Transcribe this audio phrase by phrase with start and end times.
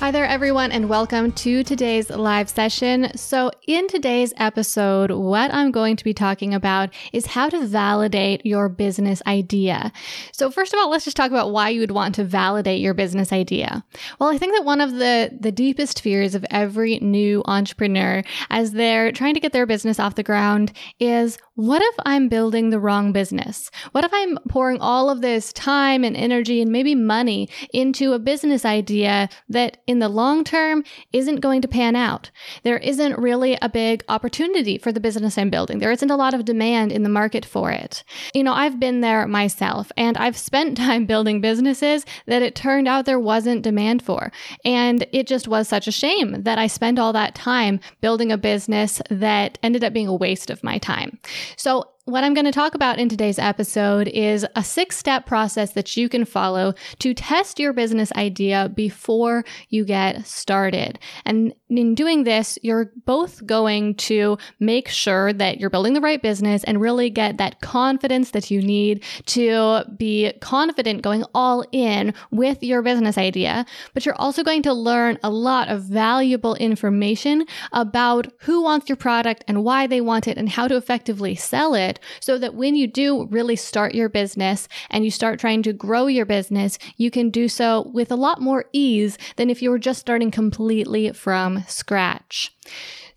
[0.00, 3.14] Hi there, everyone, and welcome to today's live session.
[3.18, 8.46] So, in today's episode, what I'm going to be talking about is how to validate
[8.46, 9.92] your business idea.
[10.32, 12.94] So, first of all, let's just talk about why you would want to validate your
[12.94, 13.84] business idea.
[14.18, 18.72] Well, I think that one of the, the deepest fears of every new entrepreneur as
[18.72, 22.80] they're trying to get their business off the ground is what if I'm building the
[22.80, 23.70] wrong business?
[23.92, 28.18] What if I'm pouring all of this time and energy and maybe money into a
[28.18, 32.30] business idea that in the long term isn't going to pan out?
[32.62, 35.80] There isn't really a big opportunity for the business I'm building.
[35.80, 38.04] There isn't a lot of demand in the market for it.
[38.32, 42.86] You know, I've been there myself and I've spent time building businesses that it turned
[42.86, 44.30] out there wasn't demand for.
[44.64, 48.38] And it just was such a shame that I spent all that time building a
[48.38, 51.18] business that ended up being a waste of my time.
[51.56, 55.72] So what I'm going to talk about in today's episode is a six step process
[55.72, 60.98] that you can follow to test your business idea before you get started.
[61.26, 66.20] And in doing this, you're both going to make sure that you're building the right
[66.20, 72.14] business and really get that confidence that you need to be confident going all in
[72.30, 73.66] with your business idea.
[73.92, 78.96] But you're also going to learn a lot of valuable information about who wants your
[78.96, 81.89] product and why they want it and how to effectively sell it
[82.20, 86.06] so that when you do really start your business and you start trying to grow
[86.06, 89.78] your business, you can do so with a lot more ease than if you were
[89.78, 92.54] just starting completely from scratch.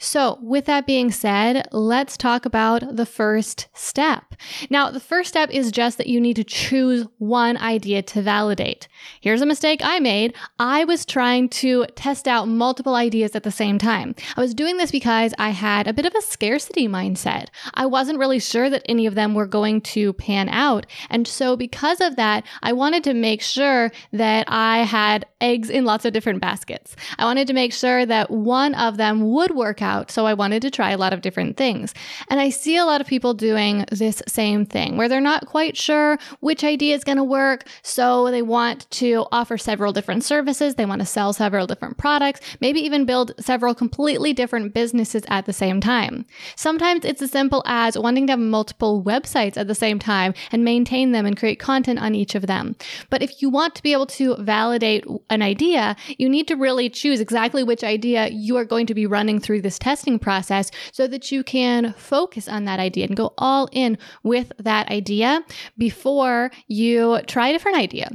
[0.04, 4.36] So, with that being said, let's talk about the first step.
[4.70, 8.90] Now, the first step is just that you need to choose one idea to validate.
[9.22, 10.36] Here's a mistake I made.
[10.60, 14.14] I was trying to test out multiple ideas at the same time.
[14.36, 17.48] I was doing this because I had a bit of a scarcity mindset.
[17.74, 20.86] I wasn't really sure that any of them were going to pan out.
[21.10, 25.86] And so, because of that, I wanted to make sure that I had eggs in
[25.86, 26.98] lots of different baskets.
[27.18, 30.12] I wanted to make sure that one of them would work out out.
[30.12, 31.94] So I wanted to try a lot of different things.
[32.30, 35.78] And I see a lot of people doing this same thing where they're not quite
[35.78, 37.66] sure which idea is going to work.
[37.84, 40.76] So they want to offer several different services.
[40.76, 45.46] They want to sell several different products, maybe even build several completely different businesses at
[45.46, 46.26] the same time.
[46.56, 50.64] Sometimes it's as simple as wanting to have multiple websites at the same time and
[50.64, 52.76] maintain them and create content on each of them.
[53.10, 56.90] But if you want to be able to validate an idea, you need to really
[56.90, 61.08] choose exactly which idea you are going to be running through this testing process so
[61.08, 65.44] that you can focus on that idea and go all in with that idea
[65.78, 68.10] before you try a different idea.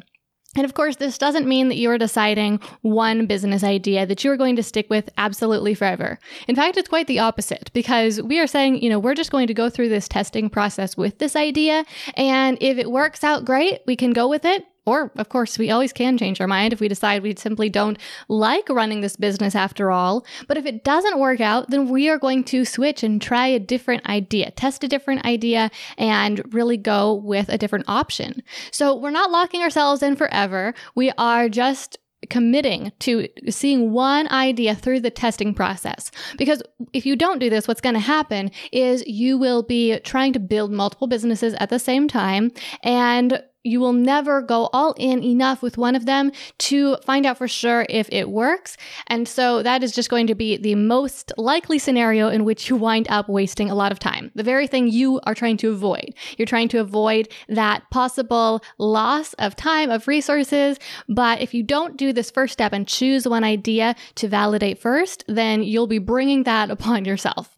[0.56, 4.30] And of course, this doesn't mean that you are deciding one business idea that you
[4.32, 6.18] are going to stick with absolutely forever.
[6.48, 9.46] In fact, it's quite the opposite because we are saying, you know, we're just going
[9.46, 11.84] to go through this testing process with this idea.
[12.16, 14.64] And if it works out great, we can go with it.
[14.88, 17.98] Or, of course, we always can change our mind if we decide we simply don't
[18.28, 20.24] like running this business after all.
[20.46, 23.58] But if it doesn't work out, then we are going to switch and try a
[23.58, 28.42] different idea, test a different idea, and really go with a different option.
[28.70, 30.72] So we're not locking ourselves in forever.
[30.94, 31.98] We are just
[32.30, 36.10] committing to seeing one idea through the testing process.
[36.36, 36.62] Because
[36.92, 40.40] if you don't do this, what's going to happen is you will be trying to
[40.40, 42.50] build multiple businesses at the same time
[42.82, 47.38] and you will never go all in enough with one of them to find out
[47.38, 48.76] for sure if it works.
[49.08, 52.76] And so that is just going to be the most likely scenario in which you
[52.76, 54.30] wind up wasting a lot of time.
[54.34, 56.14] The very thing you are trying to avoid.
[56.36, 60.78] You're trying to avoid that possible loss of time, of resources.
[61.08, 65.24] But if you don't do this first step and choose one idea to validate first,
[65.26, 67.57] then you'll be bringing that upon yourself.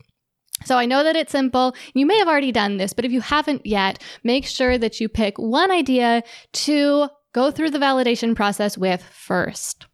[0.64, 1.74] So I know that it's simple.
[1.94, 5.08] You may have already done this, but if you haven't yet, make sure that you
[5.08, 6.22] pick one idea
[6.52, 9.86] to go through the validation process with first.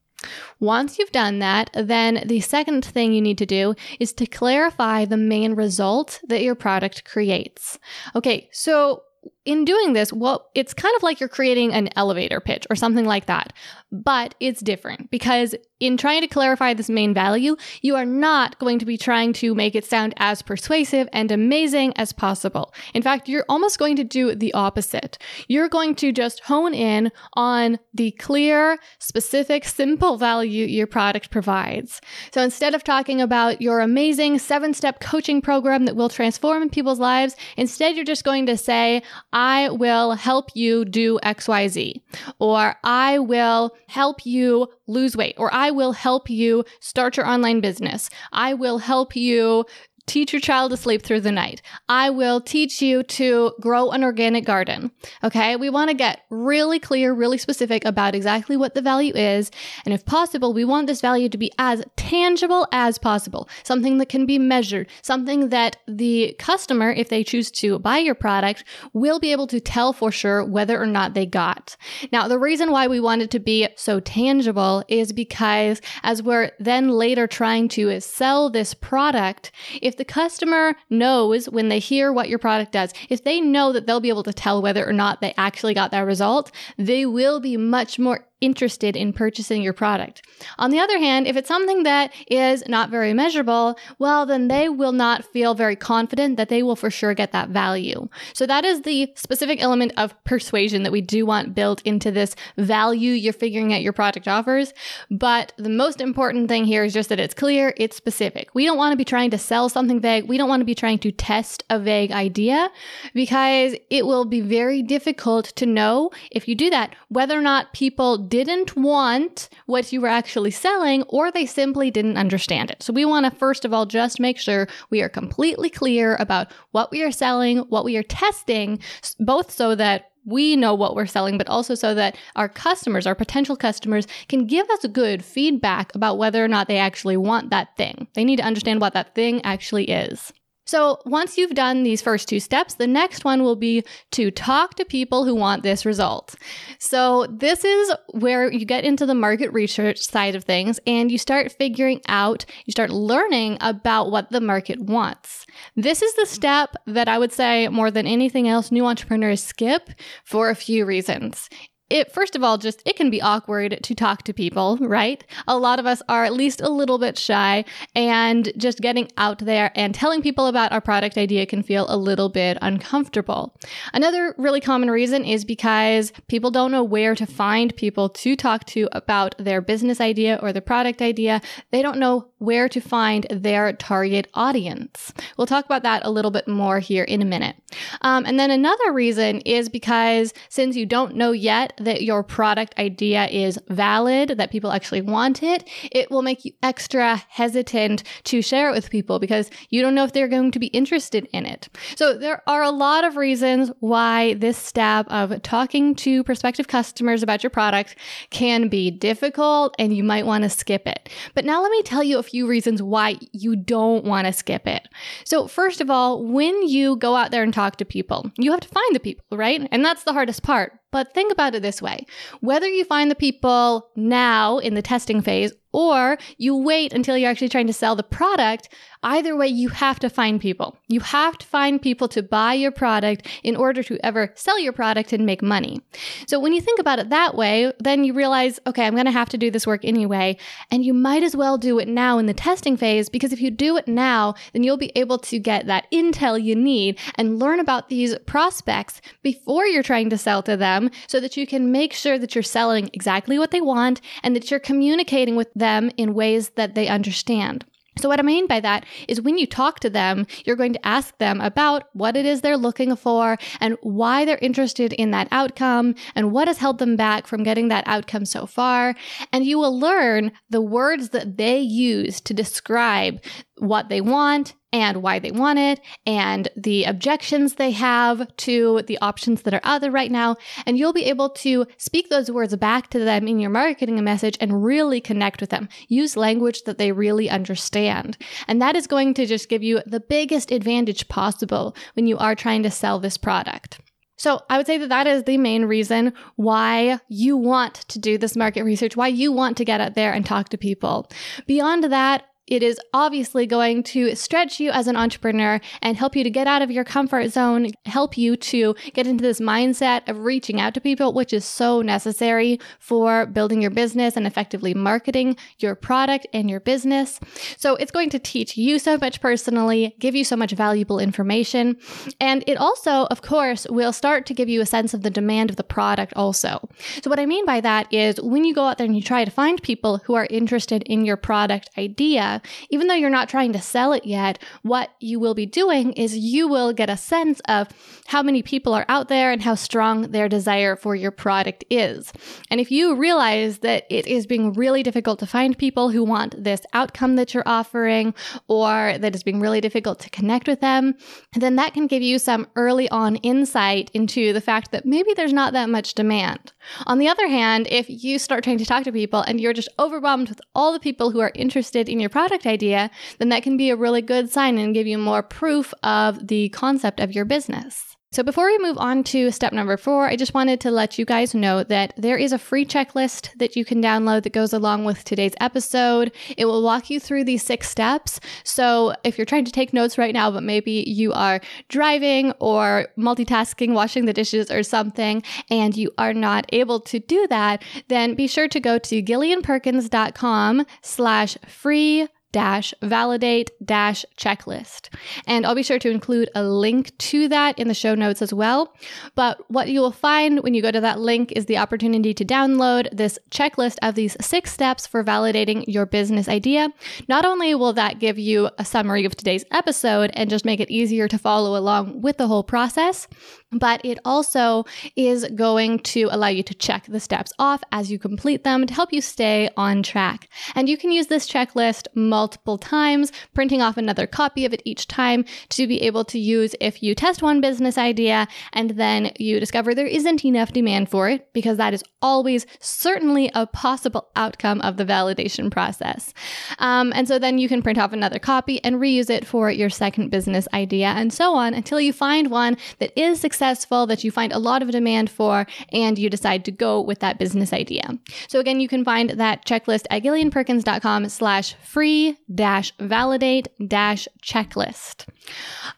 [0.58, 5.04] Once you've done that, then the second thing you need to do is to clarify
[5.04, 7.78] the main result that your product creates.
[8.14, 9.02] Okay, so
[9.46, 13.06] in doing this, well, it's kind of like you're creating an elevator pitch or something
[13.06, 13.52] like that.
[13.92, 18.78] But it's different because in trying to clarify this main value, you are not going
[18.80, 22.74] to be trying to make it sound as persuasive and amazing as possible.
[22.94, 25.18] In fact, you're almost going to do the opposite.
[25.48, 32.00] You're going to just hone in on the clear, specific, simple value your product provides.
[32.32, 36.98] So instead of talking about your amazing seven step coaching program that will transform people's
[36.98, 39.02] lives, instead you're just going to say,
[39.36, 42.00] I will help you do XYZ,
[42.38, 47.60] or I will help you lose weight, or I will help you start your online
[47.60, 48.08] business.
[48.32, 49.66] I will help you
[50.06, 51.62] teach your child to sleep through the night.
[51.88, 54.92] I will teach you to grow an organic garden.
[55.24, 55.56] Okay.
[55.56, 59.50] We want to get really clear, really specific about exactly what the value is.
[59.84, 64.08] And if possible, we want this value to be as tangible as possible, something that
[64.08, 69.18] can be measured, something that the customer, if they choose to buy your product, will
[69.18, 71.76] be able to tell for sure whether or not they got.
[72.12, 76.52] Now, the reason why we want it to be so tangible is because as we're
[76.60, 79.50] then later trying to sell this product,
[79.82, 83.86] if the customer knows when they hear what your product does, if they know that
[83.86, 87.40] they'll be able to tell whether or not they actually got that result, they will
[87.40, 90.22] be much more interested in purchasing your product.
[90.58, 94.68] On the other hand, if it's something that is not very measurable, well, then they
[94.68, 98.08] will not feel very confident that they will for sure get that value.
[98.34, 102.36] So that is the specific element of persuasion that we do want built into this
[102.58, 104.74] value you're figuring out your product offers.
[105.10, 108.50] But the most important thing here is just that it's clear, it's specific.
[108.54, 110.28] We don't want to be trying to sell something vague.
[110.28, 112.70] We don't want to be trying to test a vague idea
[113.14, 117.72] because it will be very difficult to know if you do that whether or not
[117.72, 122.82] people didn't want what you were actually selling or they simply didn't understand it.
[122.82, 126.52] So we want to first of all just make sure we are completely clear about
[126.72, 128.78] what we are selling, what we are testing,
[129.18, 133.14] both so that we know what we're selling, but also so that our customers, our
[133.14, 137.76] potential customers, can give us good feedback about whether or not they actually want that
[137.76, 138.08] thing.
[138.14, 140.32] They need to understand what that thing actually is.
[140.66, 144.74] So once you've done these first two steps, the next one will be to talk
[144.74, 146.34] to people who want this result.
[146.78, 151.18] So this is where you get into the market research side of things and you
[151.18, 155.46] start figuring out, you start learning about what the market wants.
[155.76, 159.90] This is the step that I would say more than anything else new entrepreneurs skip
[160.24, 161.48] for a few reasons
[161.90, 165.24] it first of all just it can be awkward to talk to people right?
[165.46, 169.38] A lot of us are at least a little bit shy and just getting out
[169.38, 173.56] there and telling people about our product idea can feel a little bit uncomfortable.
[173.92, 178.64] Another really common reason is because people don't know where to find people to talk
[178.66, 181.40] to about their business idea or the product idea.
[181.70, 185.12] They don't know where to find their target audience.
[185.36, 187.56] We'll talk about that a little bit more here in a minute.
[188.02, 192.74] Um, and then another reason is because since you don't know yet that your product
[192.78, 198.42] idea is valid, that people actually want it, it will make you extra hesitant to
[198.42, 201.46] share it with people because you don't know if they're going to be interested in
[201.46, 201.68] it.
[201.96, 207.22] So there are a lot of reasons why this step of talking to prospective customers
[207.22, 207.96] about your product
[208.30, 211.08] can be difficult and you might want to skip it.
[211.34, 214.66] But now let me tell you a few reasons why you don't want to skip
[214.66, 214.88] it.
[215.24, 218.60] So first of all, when you go out there and talk to people, you have
[218.60, 219.66] to find the people, right?
[219.70, 220.72] And that's the hardest part.
[220.96, 222.06] But think about it this way.
[222.40, 227.30] Whether you find the people now in the testing phase or you wait until you're
[227.30, 228.70] actually trying to sell the product,
[229.02, 230.78] either way, you have to find people.
[230.88, 234.72] You have to find people to buy your product in order to ever sell your
[234.72, 235.82] product and make money.
[236.26, 239.12] So when you think about it that way, then you realize, okay, I'm going to
[239.12, 240.38] have to do this work anyway.
[240.70, 243.50] And you might as well do it now in the testing phase because if you
[243.50, 247.60] do it now, then you'll be able to get that intel you need and learn
[247.60, 251.92] about these prospects before you're trying to sell to them so that you can make
[251.92, 255.90] sure that you're selling exactly what they want and that you're communicating with them them
[255.96, 257.64] in ways that they understand.
[257.98, 260.86] So, what I mean by that is when you talk to them, you're going to
[260.86, 265.28] ask them about what it is they're looking for and why they're interested in that
[265.30, 268.94] outcome and what has held them back from getting that outcome so far.
[269.32, 273.22] And you will learn the words that they use to describe
[273.56, 278.98] what they want and why they want it and the objections they have to the
[278.98, 280.36] options that are out there right now.
[280.66, 284.36] And you'll be able to speak those words back to them in your marketing message
[284.40, 285.68] and really connect with them.
[285.88, 288.18] Use language that they really understand.
[288.48, 292.34] And that is going to just give you the biggest advantage possible when you are
[292.34, 293.80] trying to sell this product.
[294.18, 298.16] So I would say that that is the main reason why you want to do
[298.16, 301.10] this market research, why you want to get out there and talk to people.
[301.46, 306.22] Beyond that, it is obviously going to stretch you as an entrepreneur and help you
[306.24, 310.20] to get out of your comfort zone, help you to get into this mindset of
[310.20, 315.36] reaching out to people, which is so necessary for building your business and effectively marketing
[315.58, 317.18] your product and your business.
[317.56, 321.76] So it's going to teach you so much personally, give you so much valuable information.
[322.20, 325.50] And it also, of course, will start to give you a sense of the demand
[325.50, 326.68] of the product also.
[327.02, 329.24] So what I mean by that is when you go out there and you try
[329.24, 332.35] to find people who are interested in your product idea,
[332.70, 336.16] even though you're not trying to sell it yet, what you will be doing is
[336.16, 337.68] you will get a sense of
[338.06, 342.12] how many people are out there and how strong their desire for your product is.
[342.50, 346.42] And if you realize that it is being really difficult to find people who want
[346.42, 348.14] this outcome that you're offering,
[348.48, 350.94] or that it's being really difficult to connect with them,
[351.34, 355.32] then that can give you some early on insight into the fact that maybe there's
[355.32, 356.52] not that much demand.
[356.86, 359.68] On the other hand, if you start trying to talk to people and you're just
[359.78, 363.56] overwhelmed with all the people who are interested in your product idea, then that can
[363.56, 367.24] be a really good sign and give you more proof of the concept of your
[367.24, 367.96] business.
[368.16, 371.04] So, before we move on to step number four, I just wanted to let you
[371.04, 374.84] guys know that there is a free checklist that you can download that goes along
[374.84, 376.12] with today's episode.
[376.38, 378.18] It will walk you through these six steps.
[378.42, 382.88] So, if you're trying to take notes right now, but maybe you are driving or
[382.96, 388.14] multitasking, washing the dishes or something, and you are not able to do that, then
[388.14, 394.88] be sure to go to gillianperkins.com slash free dash validate dash checklist.
[395.26, 398.32] And I'll be sure to include a link to that in the show notes as
[398.32, 398.74] well.
[399.14, 402.24] But what you will find when you go to that link is the opportunity to
[402.24, 406.68] download this checklist of these six steps for validating your business idea.
[407.08, 410.70] Not only will that give you a summary of today's episode and just make it
[410.70, 413.08] easier to follow along with the whole process,
[413.50, 414.64] but it also
[414.94, 418.74] is going to allow you to check the steps off as you complete them to
[418.74, 420.28] help you stay on track.
[420.54, 424.86] And you can use this checklist multiple times, printing off another copy of it each
[424.86, 429.40] time to be able to use if you test one business idea and then you
[429.40, 434.60] discover there isn't enough demand for it, because that is always certainly a possible outcome
[434.60, 436.12] of the validation process.
[436.58, 439.70] Um, and so then you can print off another copy and reuse it for your
[439.70, 444.04] second business idea and so on until you find one that is successful successful, that
[444.04, 447.52] you find a lot of demand for, and you decide to go with that business
[447.52, 447.98] idea.
[448.28, 455.06] So again, you can find that checklist at gillianperkins.com slash free dash validate dash checklist.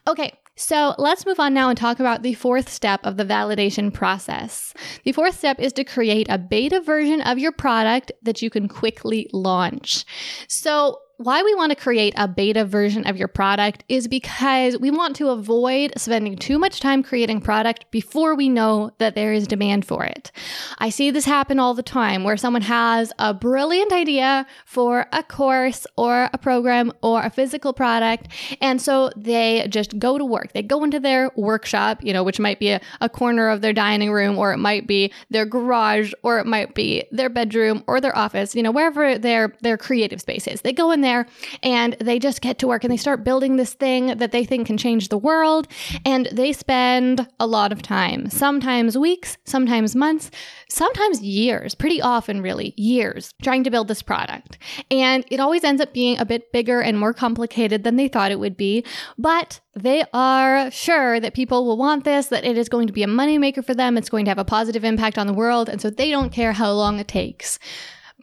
[0.07, 3.93] Okay, so let's move on now and talk about the fourth step of the validation
[3.93, 4.73] process.
[5.05, 8.67] The fourth step is to create a beta version of your product that you can
[8.67, 10.05] quickly launch.
[10.49, 14.89] So why we want to create a beta version of your product is because we
[14.89, 19.45] want to avoid spending too much time creating product before we know that there is
[19.45, 20.31] demand for it.
[20.77, 25.21] I see this happen all the time where someone has a brilliant idea for a
[25.21, 28.29] course or a program or a physical product.
[28.61, 30.53] And so they just go to work.
[30.53, 33.73] They go into their workshop, you know, which might be a, a corner of their
[33.73, 37.99] dining room or it might be their garage or it might be their bedroom or
[37.99, 40.61] their office, you know, wherever their, their creative space is.
[40.61, 41.25] They go in there there
[41.63, 44.67] and they just get to work and they start building this thing that they think
[44.67, 45.67] can change the world.
[46.05, 50.31] And they spend a lot of time, sometimes weeks, sometimes months,
[50.69, 54.57] sometimes years, pretty often, really, years trying to build this product.
[54.91, 58.31] And it always ends up being a bit bigger and more complicated than they thought
[58.31, 58.83] it would be.
[59.17, 63.03] But they are sure that people will want this, that it is going to be
[63.03, 65.69] a moneymaker for them, it's going to have a positive impact on the world.
[65.69, 67.59] And so they don't care how long it takes.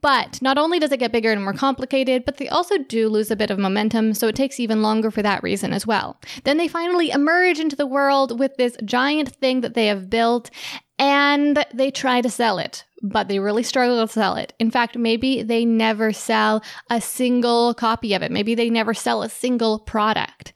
[0.07, 3.33] But not only does it get bigger and more complicated, but they also do lose
[3.33, 6.21] a bit of momentum, so it takes even longer for that reason as well.
[6.45, 10.49] Then they finally emerge into the world with this giant thing that they have built,
[10.97, 14.53] and they try to sell it but they really struggle to sell it.
[14.59, 18.33] In fact, maybe they never sell a single copy of it.
[18.33, 20.53] Maybe they never sell a single product.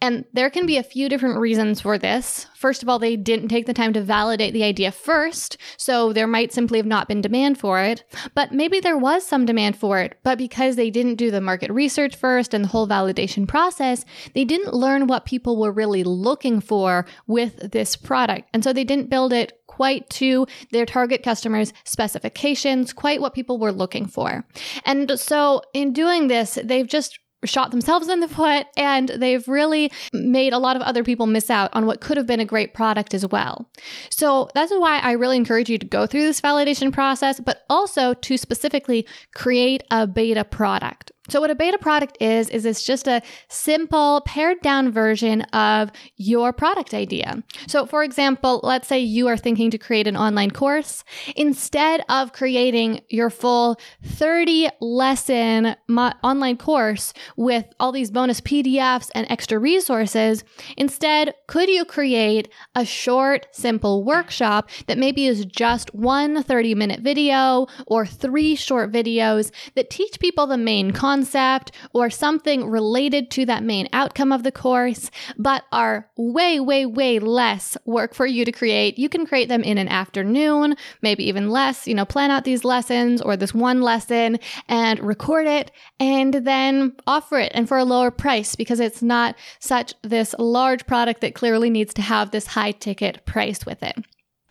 [0.00, 2.46] And there can be a few different reasons for this.
[2.54, 6.26] First of all, they didn't take the time to validate the idea first, so there
[6.26, 8.04] might simply have not been demand for it.
[8.34, 11.70] But maybe there was some demand for it, but because they didn't do the market
[11.70, 16.60] research first and the whole validation process, they didn't learn what people were really looking
[16.60, 18.48] for with this product.
[18.52, 23.58] And so they didn't build it quite to their target customers' specifications, quite what people
[23.58, 24.46] were looking for.
[24.84, 29.90] And so in doing this, they've just shot themselves in the foot and they've really
[30.12, 32.72] made a lot of other people miss out on what could have been a great
[32.72, 33.68] product as well.
[34.10, 38.14] So that's why I really encourage you to go through this validation process, but also
[38.14, 41.10] to specifically create a beta product.
[41.30, 45.90] So what a beta product is is it's just a simple pared down version of
[46.16, 47.42] your product idea.
[47.66, 51.02] So for example, let's say you are thinking to create an online course,
[51.34, 59.10] instead of creating your full 30 lesson mo- online course with all these bonus PDFs
[59.14, 60.44] and extra resources,
[60.76, 67.00] instead could you create a short simple workshop that maybe is just one 30 minute
[67.00, 73.30] video or three short videos that teach people the main concept concept or something related
[73.30, 78.26] to that main outcome of the course, but are way, way, way less work for
[78.26, 78.98] you to create.
[78.98, 81.86] You can create them in an afternoon, maybe even less.
[81.86, 86.92] You know, plan out these lessons or this one lesson and record it and then
[87.06, 91.36] offer it and for a lower price because it's not such this large product that
[91.36, 93.96] clearly needs to have this high ticket price with it.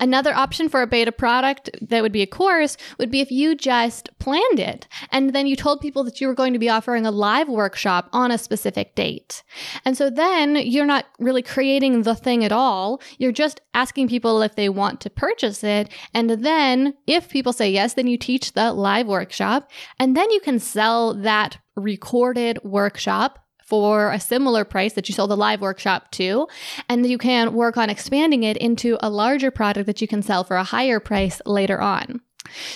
[0.03, 3.55] Another option for a beta product that would be a course would be if you
[3.55, 7.05] just planned it and then you told people that you were going to be offering
[7.05, 9.43] a live workshop on a specific date.
[9.86, 13.01] And so then you're not really creating the thing at all.
[13.17, 15.88] You're just asking people if they want to purchase it.
[16.13, 20.41] And then if people say yes, then you teach the live workshop and then you
[20.41, 23.39] can sell that recorded workshop
[23.74, 26.48] for a similar price that you sold the live workshop to.
[26.88, 30.44] And you can work on expanding it into a larger product that you can sell
[30.44, 32.22] for a higher price later on.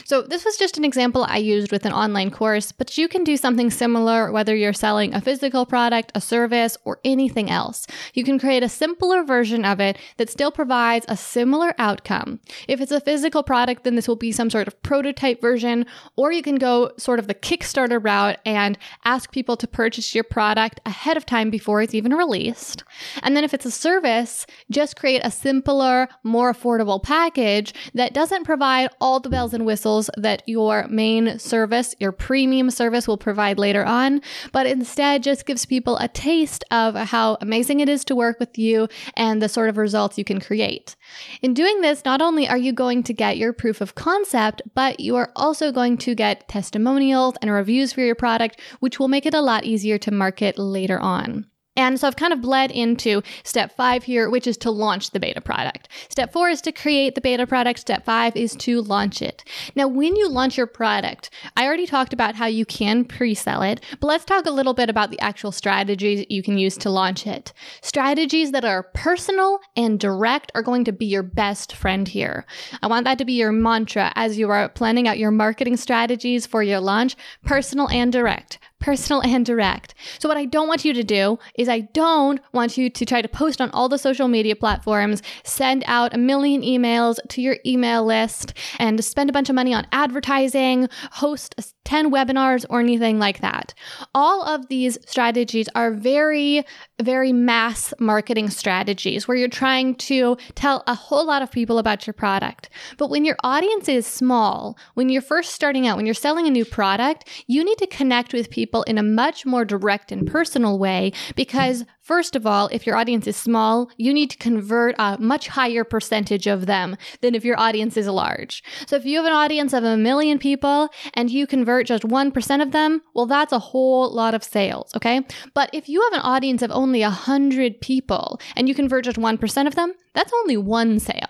[0.06, 3.24] So, this was just an example I used with an online course, but you can
[3.24, 7.88] do something similar whether you're selling a physical product, a service, or anything else.
[8.14, 12.40] You can create a simpler version of it that still provides a similar outcome.
[12.68, 16.32] If it's a physical product, then this will be some sort of prototype version, or
[16.32, 20.80] you can go sort of the Kickstarter route and ask people to purchase your product
[20.86, 22.84] ahead of time before it's even released.
[23.24, 28.44] And then if it's a service, just create a simpler, more affordable package that doesn't
[28.44, 33.58] provide all the bells and whistles that your main service, your premium service will provide
[33.58, 34.22] later on,
[34.52, 38.58] but instead just gives people a taste of how amazing it is to work with
[38.58, 40.96] you and the sort of results you can create.
[41.42, 45.00] In doing this, not only are you going to get your proof of concept, but
[45.00, 49.26] you are also going to get testimonials and reviews for your product, which will make
[49.26, 51.48] it a lot easier to market later on.
[51.78, 55.20] And so I've kind of bled into step five here, which is to launch the
[55.20, 55.88] beta product.
[56.10, 57.80] Step four is to create the beta product.
[57.80, 59.44] Step five is to launch it.
[59.76, 63.62] Now, when you launch your product, I already talked about how you can pre sell
[63.62, 66.90] it, but let's talk a little bit about the actual strategies you can use to
[66.90, 67.54] launch it.
[67.82, 72.46] Strategies that are personal and direct are going to be your best friend here.
[72.82, 76.48] I want that to be your mantra as you are planning out your marketing strategies
[76.48, 79.94] for your launch personal and direct personal and direct.
[80.20, 83.22] So, what I don't want you to do is, I don't want you to try
[83.22, 87.58] to post on all the social media platforms, send out a million emails to your
[87.66, 93.20] email list, and spend a bunch of money on advertising, host 10 webinars, or anything
[93.20, 93.74] like that.
[94.14, 96.66] All of these strategies are very,
[97.02, 102.08] very mass marketing strategies where you're trying to tell a whole lot of people about
[102.08, 102.70] your product.
[102.98, 106.52] But when your audience is small, when you're first starting out, when you're selling a
[106.52, 110.80] new product, you need to connect with people in a much more direct and personal
[110.80, 115.18] way because First of all, if your audience is small, you need to convert a
[115.20, 118.64] much higher percentage of them than if your audience is large.
[118.86, 122.62] So if you have an audience of a million people and you convert just 1%
[122.62, 125.20] of them, well, that's a whole lot of sales, okay?
[125.54, 129.68] But if you have an audience of only 100 people and you convert just 1%
[129.68, 131.28] of them, that's only one sale.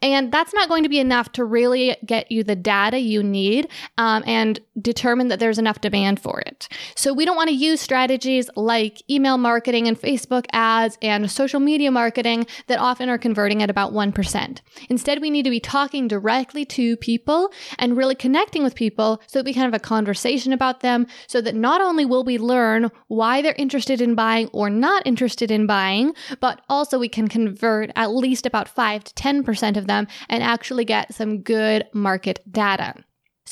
[0.00, 3.68] And that's not going to be enough to really get you the data you need
[3.98, 6.68] um, and determine that there's enough demand for it.
[6.96, 11.60] So, we don't want to use strategies like email marketing and Facebook ads and social
[11.60, 14.60] media marketing that often are converting at about 1%.
[14.88, 19.38] Instead, we need to be talking directly to people and really connecting with people so
[19.38, 22.90] that we can have a conversation about them so that not only will we learn
[23.08, 27.90] why they're interested in buying or not interested in buying, but also we can convert
[27.96, 32.94] at least about 5 to 10% of them and actually get some good market data.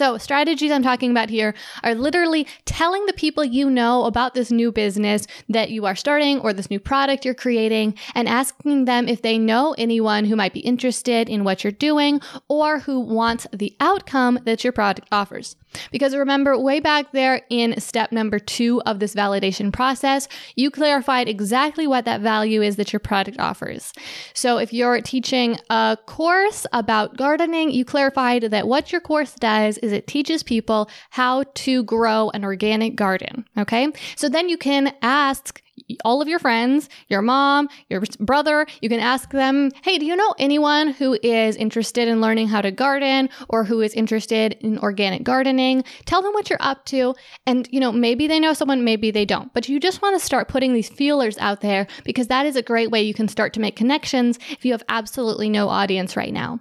[0.01, 1.53] So, strategies I'm talking about here
[1.85, 6.41] are literally telling the people you know about this new business that you are starting
[6.41, 10.55] or this new product you're creating and asking them if they know anyone who might
[10.55, 15.55] be interested in what you're doing or who wants the outcome that your product offers.
[15.93, 21.29] Because remember, way back there in step number two of this validation process, you clarified
[21.29, 23.93] exactly what that value is that your product offers.
[24.35, 29.79] So if you're teaching a course about gardening, you clarified that what your course does
[29.79, 33.47] is it teaches people how to grow an organic garden.
[33.59, 33.89] Okay.
[34.17, 35.63] So then you can ask
[36.05, 38.67] all of your friends, your mom, your brother.
[38.81, 42.61] You can ask them, hey, do you know anyone who is interested in learning how
[42.61, 45.85] to garden or who is interested in organic gardening?
[46.05, 47.15] Tell them what you're up to.
[47.47, 49.53] And, you know, maybe they know someone, maybe they don't.
[49.55, 52.63] But you just want to start putting these feelers out there because that is a
[52.63, 56.33] great way you can start to make connections if you have absolutely no audience right
[56.33, 56.61] now.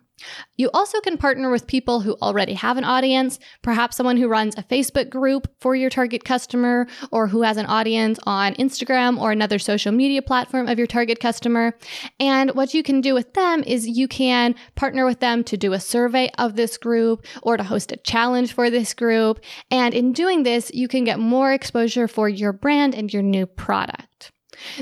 [0.57, 4.57] You also can partner with people who already have an audience, perhaps someone who runs
[4.57, 9.31] a Facebook group for your target customer or who has an audience on Instagram or
[9.31, 11.77] another social media platform of your target customer.
[12.19, 15.73] And what you can do with them is you can partner with them to do
[15.73, 19.39] a survey of this group or to host a challenge for this group.
[19.71, 23.45] And in doing this, you can get more exposure for your brand and your new
[23.45, 24.08] product.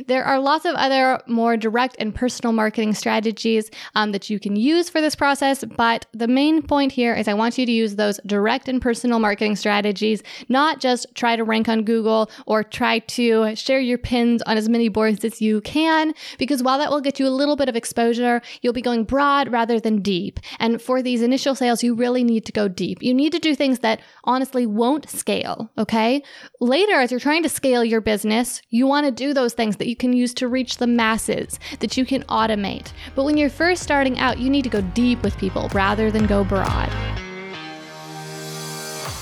[0.07, 4.55] There are lots of other more direct and personal marketing strategies um, that you can
[4.55, 7.95] use for this process, but the main point here is I want you to use
[7.95, 12.99] those direct and personal marketing strategies, not just try to rank on Google or try
[12.99, 17.01] to share your pins on as many boards as you can, because while that will
[17.01, 20.39] get you a little bit of exposure, you'll be going broad rather than deep.
[20.59, 23.01] And for these initial sales, you really need to go deep.
[23.01, 26.23] You need to do things that honestly won't scale, okay?
[26.59, 29.77] Later, as you're trying to scale your business, you want to do those things things
[29.77, 32.93] that you can use to reach the masses, that you can automate.
[33.15, 36.25] But when you're first starting out, you need to go deep with people rather than
[36.25, 36.89] go broad.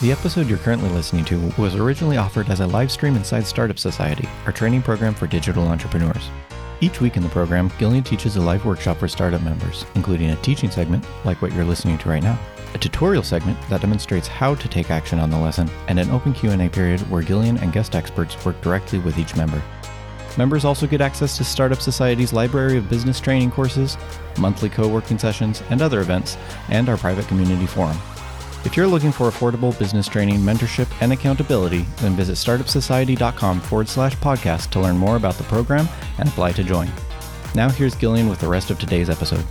[0.01, 3.79] The episode you're currently listening to was originally offered as a live stream inside Startup
[3.79, 6.29] Society, our training program for digital entrepreneurs.
[6.81, 10.35] Each week in the program, Gillian teaches a live workshop for startup members, including a
[10.37, 12.37] teaching segment, like what you're listening to right now,
[12.75, 16.33] a tutorial segment that demonstrates how to take action on the lesson, and an open
[16.33, 19.61] Q&A period where Gillian and guest experts work directly with each member.
[20.37, 23.97] Members also get access to Startup Society's library of business training courses,
[24.37, 26.37] monthly co working sessions, and other events,
[26.69, 27.97] and our private community forum.
[28.65, 34.15] If you're looking for affordable business training, mentorship, and accountability, then visit startupsociety.com forward slash
[34.17, 36.91] podcast to learn more about the program and apply to join.
[37.53, 39.45] Now, here's Gillian with the rest of today's episode.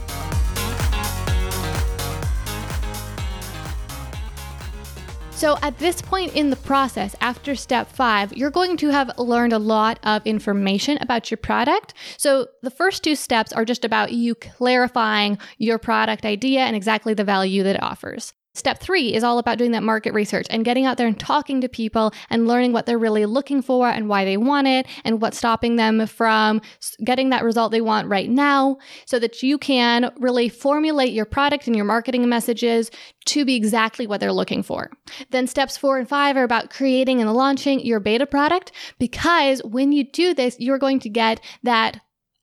[5.45, 9.53] So, at this point in the process, after step five, you're going to have learned
[9.53, 11.93] a lot of information about your product.
[12.17, 17.13] So, the first two steps are just about you clarifying your product idea and exactly
[17.13, 18.33] the value that it offers.
[18.55, 21.61] Step three is all about doing that market research and getting out there and talking
[21.61, 25.21] to people and learning what they're really looking for and why they want it and
[25.21, 26.63] what's stopping them from
[27.03, 31.67] getting that result they want right now so that you can really formulate your product
[31.67, 32.93] and your marketing messages
[33.25, 34.89] to be exactly what they're looking for.
[35.31, 39.91] Then steps four and five are about creating and launching your beta product because when
[39.91, 42.01] you do this, you're going to get that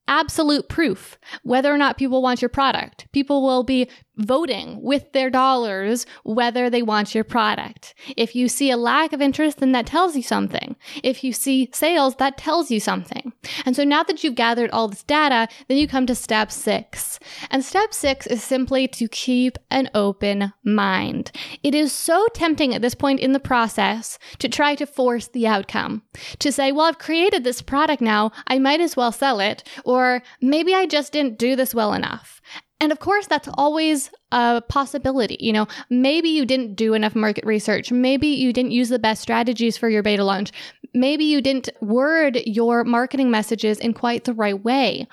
[0.07, 3.07] absolute proof whether or not people want your product.
[3.13, 7.93] People will be voting with their dollars whether they want your product.
[8.17, 10.75] If you see a lack of interest, then that tells you something.
[11.03, 13.33] If you see sales, that tells you something.
[13.65, 17.19] And so now that you've gathered all this data, then you come to step six.
[17.49, 21.31] And step six is simply to keep an open mind.
[21.63, 25.47] It is so tempting at this point in the process to try to force the
[25.47, 26.03] outcome,
[26.39, 30.21] to say, well, I've created this product now, I might as well sell it, or
[30.41, 32.41] maybe I just didn't do this well enough.
[32.81, 35.37] And of course, that's always a possibility.
[35.39, 37.91] You know, maybe you didn't do enough market research.
[37.91, 40.51] Maybe you didn't use the best strategies for your beta launch.
[40.95, 45.07] Maybe you didn't word your marketing messages in quite the right way.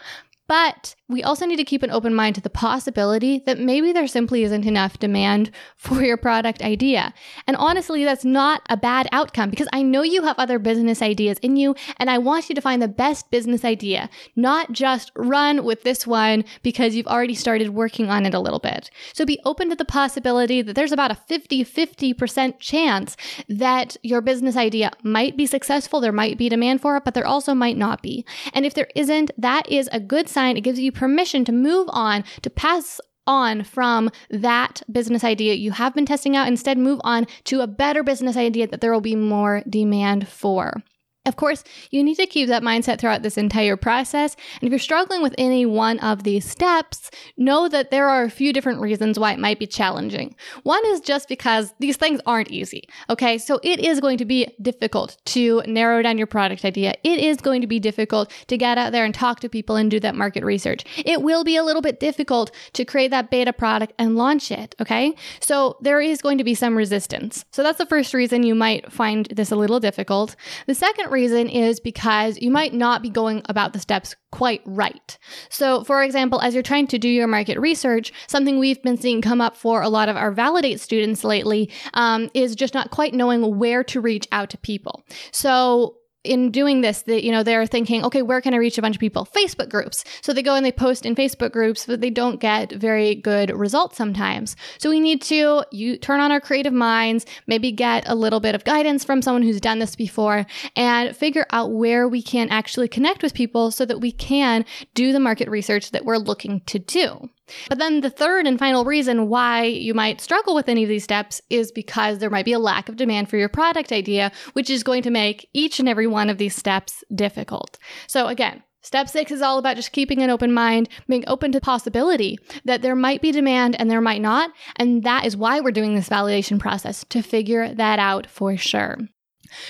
[0.49, 4.07] But we also need to keep an open mind to the possibility that maybe there
[4.07, 7.15] simply isn't enough demand for your product idea.
[7.47, 11.39] And honestly, that's not a bad outcome because I know you have other business ideas
[11.39, 15.65] in you and I want you to find the best business idea, not just run
[15.65, 18.91] with this one because you've already started working on it a little bit.
[19.13, 23.17] So be open to the possibility that there's about a 50 50% chance
[23.49, 26.01] that your business idea might be successful.
[26.01, 28.25] There might be demand for it, but there also might not be.
[28.55, 30.38] And if there isn't, that is a good sign.
[30.57, 35.73] It gives you permission to move on, to pass on from that business idea you
[35.73, 36.49] have been testing out.
[36.49, 40.83] Instead, move on to a better business idea that there will be more demand for.
[41.27, 44.35] Of course, you need to keep that mindset throughout this entire process.
[44.61, 48.31] And if you're struggling with any one of these steps, know that there are a
[48.31, 50.35] few different reasons why it might be challenging.
[50.63, 52.89] One is just because these things aren't easy.
[53.11, 56.95] Okay, so it is going to be difficult to narrow down your product idea.
[57.05, 59.91] It is going to be difficult to get out there and talk to people and
[59.91, 60.85] do that market research.
[61.05, 64.75] It will be a little bit difficult to create that beta product and launch it.
[64.81, 67.45] Okay, so there is going to be some resistance.
[67.51, 70.35] So that's the first reason you might find this a little difficult.
[70.67, 75.19] The second reason is because you might not be going about the steps quite right.
[75.51, 79.23] So, for example, as you're trying to do your market research, something we've been seeing
[79.23, 83.15] come up for a lot of our Validate students lately um, is just not quite
[83.15, 85.03] knowing where to reach out to people.
[85.33, 88.83] So, in doing this that you know they're thinking okay where can i reach a
[88.83, 89.27] bunch of people?
[89.27, 90.05] Facebook groups.
[90.21, 93.51] So they go and they post in facebook groups but they don't get very good
[93.51, 94.57] results sometimes.
[94.79, 98.55] So we need to you turn on our creative minds maybe get a little bit
[98.55, 102.89] of guidance from someone who's done this before and figure out where we can actually
[102.89, 106.79] connect with people so that we can do the market research that we're looking to
[106.79, 107.31] do
[107.69, 111.05] but then the third and final reason why you might struggle with any of these
[111.05, 114.71] steps is because there might be a lack of demand for your product idea, which
[114.71, 117.79] is going to make each and every one of these steps difficult.
[118.07, 121.61] So again, Step six is all about just keeping an open mind, being open to
[121.61, 124.51] possibility that there might be demand and there might not.
[124.77, 128.99] And that is why we're doing this validation process to figure that out for sure.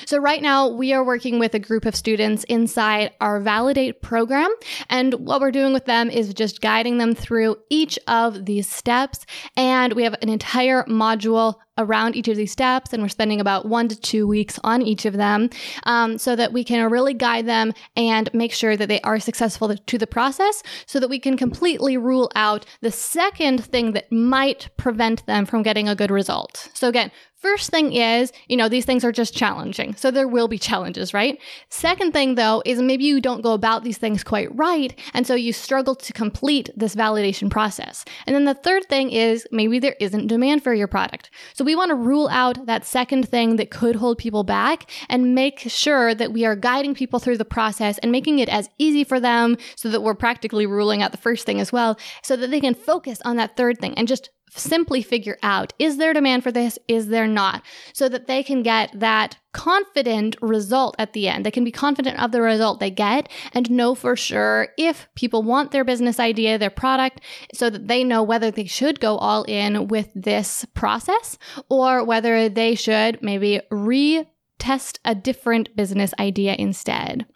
[0.06, 4.50] So, right now, we are working with a group of students inside our Validate program.
[4.88, 9.26] And what we're doing with them is just guiding them through each of these steps.
[9.56, 13.66] And we have an entire module around each of these steps, and we're spending about
[13.66, 15.48] one to two weeks on each of them
[15.84, 19.74] um, so that we can really guide them and make sure that they are successful
[19.74, 24.68] to the process so that we can completely rule out the second thing that might
[24.76, 26.68] prevent them from getting a good result.
[26.74, 29.94] So, again, First thing is, you know, these things are just challenging.
[29.94, 31.38] So there will be challenges, right?
[31.68, 34.98] Second thing though is maybe you don't go about these things quite right.
[35.14, 38.04] And so you struggle to complete this validation process.
[38.26, 41.30] And then the third thing is maybe there isn't demand for your product.
[41.54, 45.34] So we want to rule out that second thing that could hold people back and
[45.34, 49.04] make sure that we are guiding people through the process and making it as easy
[49.04, 52.50] for them so that we're practically ruling out the first thing as well so that
[52.50, 56.42] they can focus on that third thing and just simply figure out is there demand
[56.42, 56.78] for this?
[56.88, 57.62] Is there not?
[57.92, 61.44] So that they can get that confident result at the end.
[61.44, 65.42] They can be confident of the result they get and know for sure if people
[65.42, 67.20] want their business idea their product
[67.52, 72.48] so that they know whether they should go all in with this process or whether
[72.48, 77.26] they should maybe retest a different business idea instead.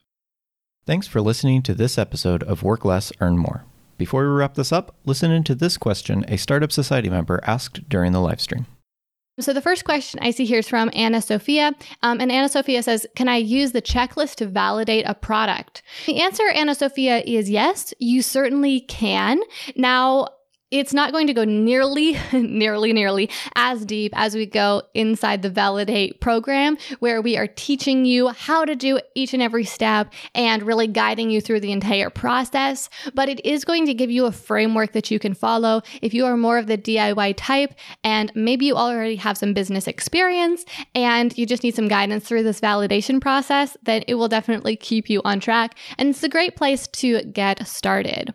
[0.85, 3.65] Thanks for listening to this episode of work less earn more
[4.03, 8.11] before we wrap this up, listen into this question a Startup Society member asked during
[8.11, 8.67] the live stream.
[9.39, 11.71] So the first question I see here is from Anna Sophia.
[12.03, 15.83] Um, and Anna Sophia says, Can I use the checklist to validate a product?
[16.07, 19.41] The answer, Anna Sophia, is yes, you certainly can.
[19.77, 20.27] Now,
[20.73, 25.51] it's not going to go nearly, nearly, nearly as deep as we go inside the
[25.51, 30.63] Validate program, where we are teaching you how to do each and every step and
[30.63, 32.89] really guiding you through the entire process.
[33.15, 36.25] But it is going to give you a framework that you can follow if you
[36.25, 41.37] are more of the DIY type and maybe you already have some business experience and
[41.37, 45.21] you just need some guidance through this validation process, then it will definitely keep you
[45.25, 45.77] on track.
[45.99, 48.33] And it's a great place to get started.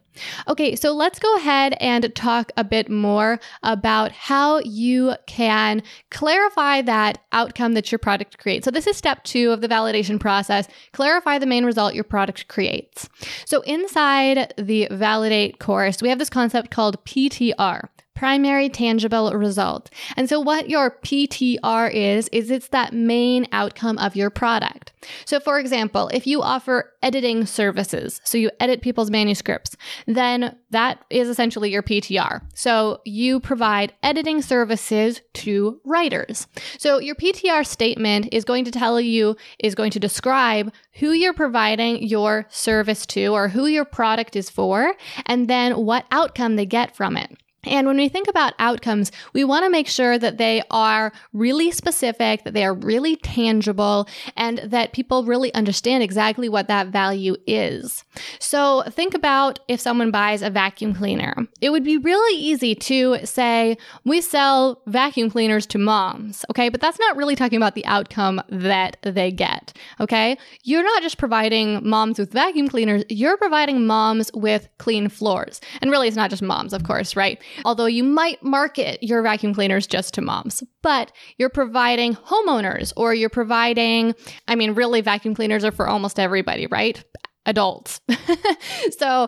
[0.47, 6.81] Okay, so let's go ahead and talk a bit more about how you can clarify
[6.81, 8.65] that outcome that your product creates.
[8.65, 12.47] So, this is step two of the validation process clarify the main result your product
[12.47, 13.09] creates.
[13.45, 19.91] So, inside the Validate course, we have this concept called PTR primary tangible result.
[20.15, 24.91] And so what your PTR is, is it's that main outcome of your product.
[25.25, 29.77] So for example, if you offer editing services, so you edit people's manuscripts,
[30.07, 32.41] then that is essentially your PTR.
[32.55, 36.47] So you provide editing services to writers.
[36.79, 41.33] So your PTR statement is going to tell you, is going to describe who you're
[41.33, 44.95] providing your service to or who your product is for,
[45.27, 47.37] and then what outcome they get from it.
[47.67, 51.71] And when we think about outcomes, we want to make sure that they are really
[51.71, 57.35] specific, that they are really tangible, and that people really understand exactly what that value
[57.45, 58.03] is.
[58.39, 61.35] So think about if someone buys a vacuum cleaner.
[61.61, 66.69] It would be really easy to say, we sell vacuum cleaners to moms, okay?
[66.69, 70.37] But that's not really talking about the outcome that they get, okay?
[70.63, 75.59] You're not just providing moms with vacuum cleaners, you're providing moms with clean floors.
[75.81, 77.41] And really, it's not just moms, of course, right?
[77.65, 83.13] Although you might market your vacuum cleaners just to moms, but you're providing homeowners or
[83.13, 84.13] you're providing,
[84.47, 87.03] I mean, really, vacuum cleaners are for almost everybody, right?
[87.45, 88.01] Adults.
[88.97, 89.27] so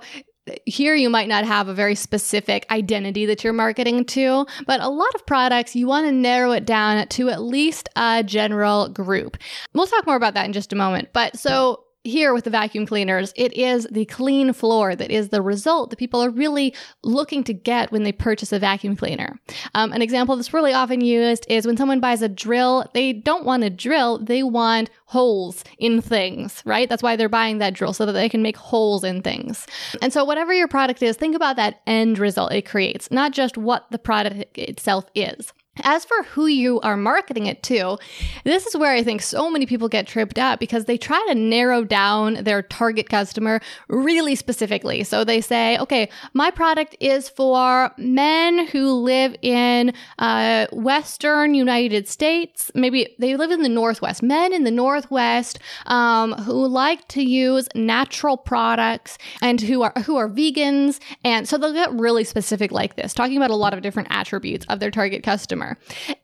[0.50, 4.82] uh, here you might not have a very specific identity that you're marketing to, but
[4.82, 8.90] a lot of products you want to narrow it down to at least a general
[8.90, 9.38] group.
[9.74, 11.10] We'll talk more about that in just a moment.
[11.14, 15.42] But so here with the vacuum cleaners, it is the clean floor that is the
[15.42, 19.40] result that people are really looking to get when they purchase a vacuum cleaner.
[19.76, 23.46] Um, an example that's really often used is when someone buys a drill, they don't
[23.46, 26.88] want a drill, they want holes in things, right?
[26.88, 29.68] That's why they're buying that drill so that they can make holes in things.
[30.02, 33.58] And so, whatever your product is, think about that end result it creates, not just
[33.58, 35.52] what the product itself is.
[35.84, 37.98] As for who you are marketing it to,
[38.44, 41.36] this is where I think so many people get tripped up because they try to
[41.36, 45.04] narrow down their target customer really specifically.
[45.04, 52.08] So they say, okay, my product is for men who live in uh, Western United
[52.08, 52.72] States.
[52.76, 54.24] Maybe they live in the Northwest.
[54.24, 60.18] Men in the Northwest um, who like to use natural products and who are who
[60.18, 61.00] are vegans.
[61.24, 64.66] And so they'll get really specific like this, talking about a lot of different attributes
[64.70, 65.69] of their target customer.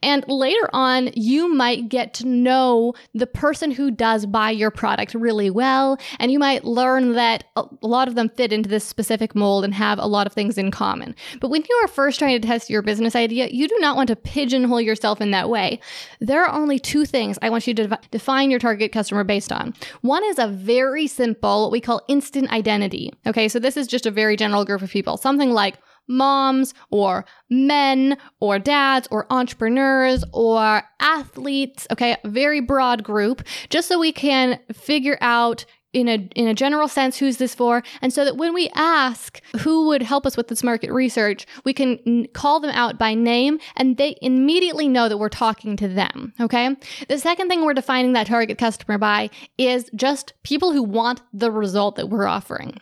[0.01, 5.13] And later on, you might get to know the person who does buy your product
[5.13, 5.97] really well.
[6.19, 9.73] And you might learn that a lot of them fit into this specific mold and
[9.73, 11.15] have a lot of things in common.
[11.39, 14.07] But when you are first trying to test your business idea, you do not want
[14.07, 15.79] to pigeonhole yourself in that way.
[16.19, 19.73] There are only two things I want you to define your target customer based on.
[20.01, 23.13] One is a very simple, what we call instant identity.
[23.25, 25.17] Okay, so this is just a very general group of people.
[25.17, 31.87] Something like moms or men or dads or entrepreneurs or athletes.
[31.91, 35.65] Okay, very broad group, just so we can figure out
[35.95, 39.41] in a in a general sense who's this for and so that when we ask
[39.61, 43.13] who would help us with this market research we can n- call them out by
[43.13, 46.75] name and they immediately know that we're talking to them okay
[47.07, 51.49] the second thing we're defining that target customer by is just people who want the
[51.49, 52.77] result that we're offering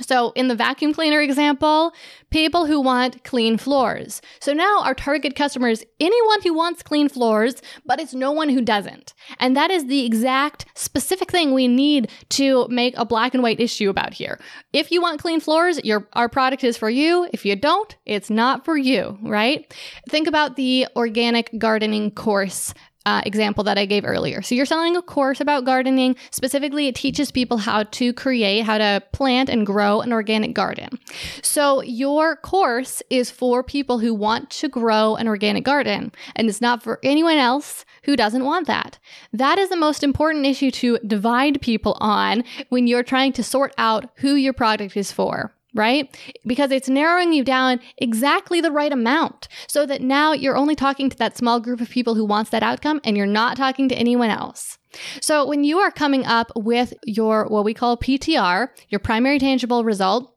[0.00, 1.92] so, in the vacuum cleaner example,
[2.30, 4.22] people who want clean floors.
[4.40, 8.48] So now our target customer is anyone who wants clean floors, but it's no one
[8.48, 9.14] who doesn't.
[9.38, 13.60] And that is the exact specific thing we need to make a black and white
[13.60, 14.40] issue about here.
[14.72, 17.28] If you want clean floors, your our product is for you.
[17.32, 19.72] If you don't, it's not for you, right?
[20.08, 22.74] Think about the organic gardening course
[23.06, 24.42] uh, example that I gave earlier.
[24.42, 26.16] So you're selling a course about gardening.
[26.30, 30.98] Specifically, it teaches people how to create, how to plant and grow an organic garden.
[31.42, 36.60] So your course is for people who want to grow an organic garden, and it's
[36.60, 38.98] not for anyone else who doesn't want that.
[39.32, 43.74] That is the most important issue to divide people on when you're trying to sort
[43.78, 46.16] out who your product is for right?
[46.46, 51.10] Because it's narrowing you down exactly the right amount so that now you're only talking
[51.10, 53.94] to that small group of people who wants that outcome and you're not talking to
[53.94, 54.78] anyone else.
[55.20, 59.84] So when you are coming up with your what we call PTR, your primary tangible
[59.84, 60.34] result,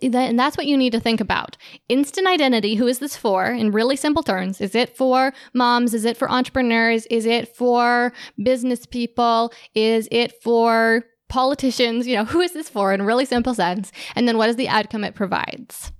[0.00, 1.58] and that's what you need to think about.
[1.90, 4.58] Instant identity, who is this for in really simple terms?
[4.62, 5.92] Is it for moms?
[5.92, 7.04] Is it for entrepreneurs?
[7.06, 9.52] Is it for business people?
[9.74, 13.90] Is it for politicians, you know, who is this for in a really simple sense?
[14.14, 15.90] And then what is the outcome it provides?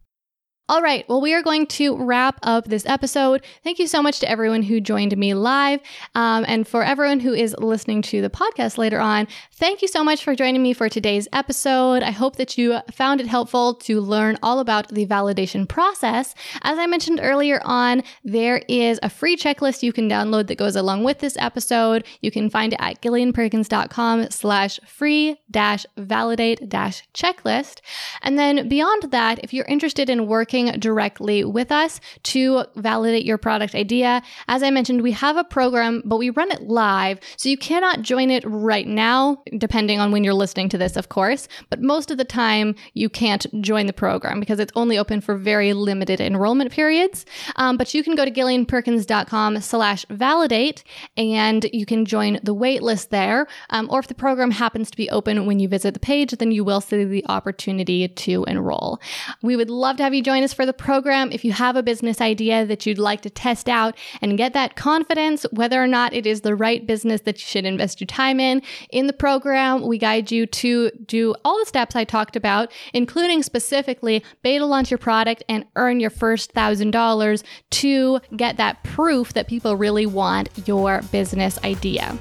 [0.72, 3.44] All right, well, we are going to wrap up this episode.
[3.62, 5.80] Thank you so much to everyone who joined me live.
[6.14, 10.02] Um, and for everyone who is listening to the podcast later on, thank you so
[10.02, 12.02] much for joining me for today's episode.
[12.02, 16.34] I hope that you found it helpful to learn all about the validation process.
[16.62, 20.74] As I mentioned earlier on, there is a free checklist you can download that goes
[20.74, 22.06] along with this episode.
[22.22, 27.82] You can find it at gillianperkins.com slash free dash validate dash checklist.
[28.22, 33.24] And then beyond that, if you're interested in working working directly with us to validate
[33.24, 34.22] your product idea.
[34.48, 37.18] As I mentioned, we have a program, but we run it live.
[37.36, 41.08] So you cannot join it right now, depending on when you're listening to this, of
[41.08, 41.48] course.
[41.70, 45.36] But most of the time, you can't join the program because it's only open for
[45.36, 47.24] very limited enrollment periods.
[47.56, 50.84] Um, but you can go to gillianperkins.com slash validate
[51.16, 53.46] and you can join the waitlist there.
[53.70, 56.52] Um, or if the program happens to be open when you visit the page, then
[56.52, 59.00] you will see the opportunity to enroll.
[59.42, 61.76] We would love to have you join join us for the program if you have
[61.76, 65.86] a business idea that you'd like to test out and get that confidence whether or
[65.86, 68.60] not it is the right business that you should invest your time in.
[68.90, 73.44] In the program, we guide you to do all the steps I talked about, including
[73.44, 79.46] specifically beta launch your product and earn your first $1,000 to get that proof that
[79.46, 82.18] people really want your business idea.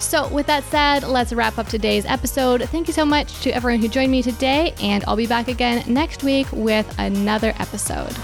[0.00, 2.62] So, with that said, let's wrap up today's episode.
[2.70, 5.84] Thank you so much to everyone who joined me today, and I'll be back again
[5.86, 8.16] next week with another episode.